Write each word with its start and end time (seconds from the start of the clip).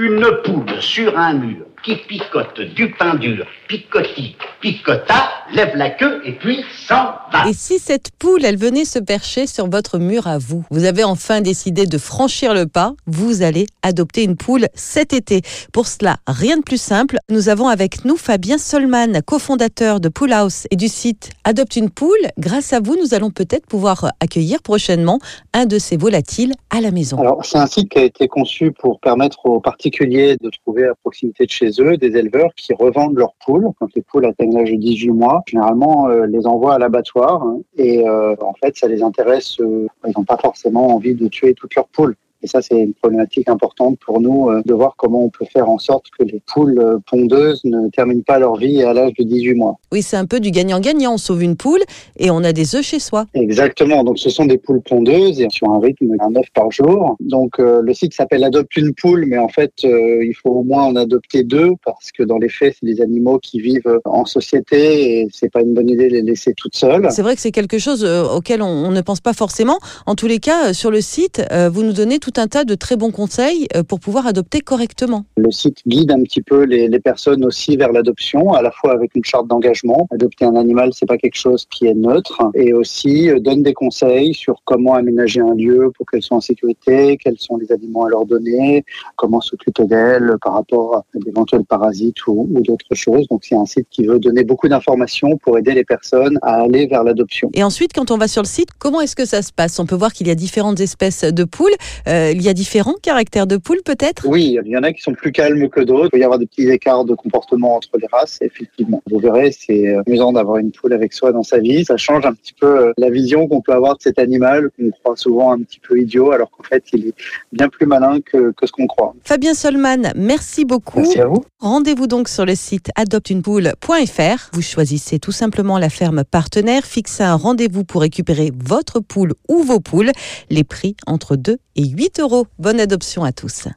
Une 0.00 0.30
poule 0.44 0.80
sur 0.80 1.18
un 1.18 1.34
mur 1.34 1.66
qui 1.82 1.96
picote 1.96 2.60
du 2.60 2.92
pain 2.92 3.16
dur, 3.16 3.44
picoti, 3.66 4.36
picota, 4.60 5.30
lève 5.52 5.76
la 5.76 5.90
queue 5.90 6.20
et 6.24 6.32
puis 6.32 6.64
s'en 6.86 7.12
va. 7.32 7.48
Et 7.48 7.52
si 7.52 7.78
cette 7.78 8.10
poule, 8.18 8.44
elle 8.44 8.56
venait 8.56 8.84
se 8.84 8.98
percher 8.98 9.46
sur 9.46 9.68
votre 9.68 9.98
mur 9.98 10.26
à 10.26 10.38
vous 10.38 10.64
Vous 10.70 10.84
avez 10.84 11.04
enfin 11.04 11.40
décidé 11.40 11.86
de 11.86 11.98
franchir 11.98 12.54
le 12.54 12.66
pas, 12.66 12.94
vous 13.06 13.42
allez 13.42 13.66
adopter 13.82 14.24
une 14.24 14.36
poule 14.36 14.66
cet 14.74 15.12
été. 15.12 15.42
Pour 15.72 15.86
cela, 15.86 16.16
rien 16.26 16.56
de 16.56 16.62
plus 16.62 16.80
simple, 16.80 17.18
nous 17.30 17.48
avons 17.48 17.68
avec 17.68 18.04
nous 18.04 18.16
Fabien 18.16 18.58
Solman, 18.58 19.22
cofondateur 19.22 20.00
de 20.00 20.08
Pool 20.08 20.32
House 20.32 20.66
et 20.70 20.76
du 20.76 20.88
site 20.88 21.30
Adopte 21.44 21.76
une 21.76 21.90
poule. 21.90 22.08
Grâce 22.38 22.72
à 22.72 22.80
vous, 22.80 22.96
nous 22.96 23.14
allons 23.14 23.30
peut-être 23.30 23.66
pouvoir 23.66 24.12
accueillir 24.20 24.62
prochainement 24.62 25.18
un 25.54 25.66
de 25.66 25.78
ces 25.78 25.96
volatiles 25.96 26.52
à 26.70 26.80
la 26.80 26.90
maison. 26.90 27.18
Alors, 27.18 27.44
c'est 27.44 27.58
un 27.58 27.66
site 27.66 27.90
qui 27.90 27.98
a 27.98 28.04
été 28.04 28.28
conçu 28.28 28.72
pour 28.72 29.00
permettre 29.00 29.46
aux 29.46 29.60
particuliers 29.60 30.36
de 30.40 30.50
trouver 30.50 30.86
à 30.86 30.94
proximité 30.94 31.46
de 31.46 31.50
chez 31.50 31.70
eux 31.80 31.96
des 31.96 32.16
éleveurs 32.16 32.50
qui 32.56 32.72
revendent 32.74 33.16
leurs 33.16 33.34
poules. 33.44 33.68
Quand 33.78 33.88
les 33.94 34.02
poules 34.02 34.26
atteignent 34.26 34.47
de 34.50 34.76
18 34.76 35.10
mois, 35.10 35.42
généralement, 35.46 36.08
euh, 36.08 36.26
les 36.26 36.46
envoient 36.46 36.74
à 36.74 36.78
l'abattoir 36.78 37.42
hein, 37.42 37.60
et 37.76 38.06
euh, 38.08 38.34
en 38.40 38.54
fait, 38.54 38.76
ça 38.76 38.88
les 38.88 39.02
intéresse. 39.02 39.60
Euh, 39.60 39.86
ils 40.06 40.12
n'ont 40.16 40.24
pas 40.24 40.38
forcément 40.38 40.94
envie 40.94 41.14
de 41.14 41.28
tuer 41.28 41.54
toutes 41.54 41.74
leurs 41.74 41.88
poules. 41.88 42.16
Et 42.42 42.46
ça, 42.46 42.62
c'est 42.62 42.78
une 42.78 42.94
problématique 42.94 43.48
importante 43.48 43.98
pour 43.98 44.20
nous 44.20 44.48
euh, 44.48 44.62
de 44.64 44.72
voir 44.72 44.94
comment 44.96 45.24
on 45.24 45.28
peut 45.28 45.44
faire 45.44 45.68
en 45.68 45.78
sorte 45.78 46.04
que 46.16 46.24
les 46.24 46.40
poules 46.46 46.78
euh, 46.78 46.98
pondeuses 47.10 47.62
ne 47.64 47.88
terminent 47.88 48.22
pas 48.24 48.38
leur 48.38 48.56
vie 48.56 48.82
à 48.84 48.92
l'âge 48.92 49.12
de 49.18 49.24
18 49.24 49.54
mois. 49.54 49.78
Oui, 49.90 50.02
c'est 50.02 50.16
un 50.16 50.26
peu 50.26 50.38
du 50.38 50.52
gagnant-gagnant. 50.52 51.14
On 51.14 51.18
sauve 51.18 51.42
une 51.42 51.56
poule 51.56 51.80
et 52.16 52.30
on 52.30 52.44
a 52.44 52.52
des 52.52 52.76
œufs 52.76 52.84
chez 52.84 53.00
soi. 53.00 53.26
Exactement. 53.34 54.04
Donc, 54.04 54.20
ce 54.20 54.30
sont 54.30 54.44
des 54.44 54.58
poules 54.58 54.82
pondeuses 54.82 55.40
et 55.40 55.48
sur 55.50 55.68
un 55.70 55.80
rythme 55.80 56.16
d'un 56.16 56.36
œuf 56.36 56.46
par 56.54 56.70
jour. 56.70 57.16
Donc, 57.18 57.58
euh, 57.58 57.82
le 57.82 57.92
site 57.92 58.14
s'appelle 58.14 58.44
Adopte 58.44 58.76
une 58.76 58.94
poule, 58.94 59.24
mais 59.26 59.38
en 59.38 59.48
fait, 59.48 59.72
euh, 59.84 60.24
il 60.24 60.34
faut 60.34 60.50
au 60.50 60.62
moins 60.62 60.84
en 60.84 60.94
adopter 60.94 61.42
deux 61.42 61.72
parce 61.84 62.12
que 62.12 62.22
dans 62.22 62.38
les 62.38 62.48
faits, 62.48 62.76
c'est 62.78 62.86
des 62.86 63.00
animaux 63.00 63.40
qui 63.40 63.60
vivent 63.60 63.98
en 64.04 64.24
société 64.24 65.22
et 65.22 65.28
c'est 65.32 65.50
pas 65.50 65.60
une 65.60 65.74
bonne 65.74 65.88
idée 65.88 66.08
de 66.08 66.14
les 66.14 66.22
laisser 66.22 66.54
toutes 66.56 66.76
seules. 66.76 67.08
C'est 67.10 67.22
vrai 67.22 67.34
que 67.34 67.40
c'est 67.40 67.50
quelque 67.50 67.78
chose 67.78 68.04
auquel 68.04 68.62
on, 68.62 68.68
on 68.68 68.92
ne 68.92 69.00
pense 69.00 69.20
pas 69.20 69.32
forcément. 69.32 69.78
En 70.06 70.14
tous 70.14 70.28
les 70.28 70.38
cas, 70.38 70.72
sur 70.72 70.92
le 70.92 71.00
site, 71.00 71.42
vous 71.72 71.82
nous 71.82 71.92
donnez 71.92 72.20
tout 72.20 72.27
un 72.36 72.48
tas 72.48 72.64
de 72.64 72.74
très 72.74 72.96
bons 72.96 73.10
conseils 73.10 73.66
euh, 73.74 73.82
pour 73.82 74.00
pouvoir 74.00 74.26
adopter 74.26 74.60
correctement. 74.60 75.24
Le 75.36 75.50
site 75.50 75.78
guide 75.86 76.10
un 76.10 76.22
petit 76.22 76.42
peu 76.42 76.64
les, 76.64 76.88
les 76.88 77.00
personnes 77.00 77.44
aussi 77.44 77.76
vers 77.76 77.92
l'adoption, 77.92 78.52
à 78.52 78.62
la 78.62 78.70
fois 78.70 78.92
avec 78.92 79.14
une 79.14 79.24
charte 79.24 79.46
d'engagement. 79.46 80.06
Adopter 80.10 80.44
un 80.44 80.56
animal, 80.56 80.90
c'est 80.92 81.06
pas 81.06 81.16
quelque 81.16 81.38
chose 81.38 81.66
qui 81.70 81.86
est 81.86 81.94
neutre, 81.94 82.42
et 82.54 82.72
aussi 82.72 83.30
euh, 83.30 83.38
donne 83.38 83.62
des 83.62 83.74
conseils 83.74 84.34
sur 84.34 84.60
comment 84.64 84.94
aménager 84.94 85.40
un 85.40 85.54
lieu 85.54 85.92
pour 85.96 86.06
qu'elles 86.06 86.22
soient 86.22 86.38
en 86.38 86.40
sécurité, 86.40 87.16
quels 87.16 87.38
sont 87.38 87.56
les 87.56 87.70
aliments 87.72 88.04
à 88.04 88.08
leur 88.10 88.26
donner, 88.26 88.84
comment 89.16 89.40
s'occuper 89.40 89.84
d'elles 89.84 90.34
par 90.42 90.54
rapport 90.54 90.96
à 90.96 91.04
d'éventuels 91.14 91.64
parasites 91.64 92.26
ou, 92.26 92.48
ou 92.52 92.60
d'autres 92.60 92.94
choses. 92.94 93.26
Donc 93.28 93.44
c'est 93.44 93.54
un 93.54 93.66
site 93.66 93.86
qui 93.90 94.04
veut 94.04 94.18
donner 94.18 94.44
beaucoup 94.44 94.68
d'informations 94.68 95.36
pour 95.36 95.58
aider 95.58 95.74
les 95.74 95.84
personnes 95.84 96.38
à 96.42 96.62
aller 96.62 96.86
vers 96.86 97.04
l'adoption. 97.04 97.50
Et 97.54 97.62
ensuite, 97.62 97.92
quand 97.94 98.10
on 98.10 98.16
va 98.16 98.28
sur 98.28 98.42
le 98.42 98.48
site, 98.48 98.70
comment 98.78 99.00
est-ce 99.00 99.14
que 99.14 99.26
ça 99.26 99.42
se 99.42 99.52
passe? 99.52 99.78
On 99.78 99.86
peut 99.86 99.94
voir 99.94 100.12
qu'il 100.12 100.26
y 100.26 100.30
a 100.30 100.34
différentes 100.34 100.80
espèces 100.80 101.22
de 101.22 101.44
poules. 101.44 101.68
Euh, 102.06 102.17
il 102.32 102.42
y 102.42 102.48
a 102.48 102.54
différents 102.54 102.96
caractères 103.02 103.46
de 103.46 103.56
poules, 103.56 103.82
peut-être? 103.84 104.26
Oui, 104.26 104.58
il 104.64 104.70
y 104.70 104.76
en 104.76 104.82
a 104.82 104.92
qui 104.92 105.02
sont 105.02 105.14
plus 105.14 105.32
calmes 105.32 105.68
que 105.68 105.80
d'autres. 105.80 106.06
Il 106.06 106.10
peut 106.10 106.18
y 106.18 106.24
avoir 106.24 106.38
des 106.38 106.46
petits 106.46 106.68
écarts 106.68 107.04
de 107.04 107.14
comportement 107.14 107.76
entre 107.76 107.98
les 107.98 108.06
races, 108.10 108.38
effectivement. 108.40 109.02
Vous 109.10 109.18
verrez, 109.18 109.52
c'est 109.52 109.96
amusant 110.06 110.32
d'avoir 110.32 110.58
une 110.58 110.70
poule 110.70 110.92
avec 110.92 111.12
soi 111.12 111.32
dans 111.32 111.42
sa 111.42 111.58
vie. 111.58 111.84
Ça 111.84 111.96
change 111.96 112.26
un 112.26 112.34
petit 112.34 112.54
peu 112.54 112.66
euh, 112.66 112.92
la 112.98 113.10
vision 113.10 113.46
qu'on 113.48 113.60
peut 113.60 113.72
avoir 113.72 113.96
de 113.96 114.02
cet 114.02 114.18
animal 114.18 114.70
qu'on 114.76 114.90
croit 114.90 115.16
souvent 115.16 115.52
un 115.52 115.58
petit 115.58 115.80
peu 115.80 115.98
idiot, 115.98 116.32
alors 116.32 116.50
qu'en 116.50 116.62
fait, 116.62 116.84
il 116.92 117.08
est 117.08 117.14
bien 117.52 117.68
plus 117.68 117.86
malin 117.86 118.20
que, 118.20 118.52
que 118.52 118.66
ce 118.66 118.72
qu'on 118.72 118.86
croit. 118.86 119.14
Fabien 119.24 119.54
Solman, 119.54 120.12
merci 120.14 120.64
beaucoup. 120.64 121.00
Merci 121.00 121.20
à 121.20 121.26
vous. 121.26 121.44
Rendez-vous 121.60 122.06
donc 122.06 122.28
sur 122.28 122.46
le 122.46 122.54
site 122.54 122.90
adopteunepoule.fr. 122.96 124.50
Vous 124.52 124.62
choisissez 124.62 125.18
tout 125.18 125.32
simplement 125.32 125.78
la 125.78 125.90
ferme 125.90 126.24
partenaire, 126.24 126.84
fixez 126.84 127.22
un 127.22 127.36
rendez-vous 127.36 127.84
pour 127.84 128.02
récupérer 128.02 128.52
votre 128.54 129.00
poule 129.00 129.34
ou 129.48 129.62
vos 129.62 129.80
poules. 129.80 130.12
Les 130.50 130.64
prix 130.64 130.96
entre 131.06 131.36
2 131.36 131.58
et 131.76 131.82
8 132.08 132.20
euros. 132.20 132.46
Bonne 132.58 132.80
adoption 132.80 133.22
à 133.22 133.32
tous. 133.32 133.68